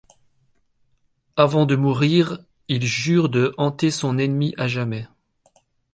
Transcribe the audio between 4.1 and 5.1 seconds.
ennemi à jamais.